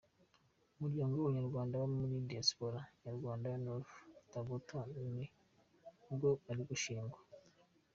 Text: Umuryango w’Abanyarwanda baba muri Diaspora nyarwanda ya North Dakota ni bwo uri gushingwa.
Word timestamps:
Umuryango 0.75 1.13
w’Abanyarwanda 1.15 1.73
baba 1.79 1.93
muri 2.01 2.15
Diaspora 2.29 2.79
nyarwanda 3.05 3.45
ya 3.51 3.59
North 3.65 3.91
Dakota 4.31 4.77
ni 5.13 5.25
bwo 6.13 6.29
uri 6.49 6.63
gushingwa. 6.69 7.19